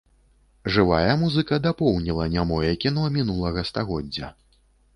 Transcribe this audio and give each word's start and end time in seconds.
Жывая 0.75 1.11
музыка 1.23 1.59
дапоўніла 1.67 2.25
нямое 2.37 2.73
кіно 2.85 3.07
мінулага 3.21 3.69
стагоддзя. 3.71 4.35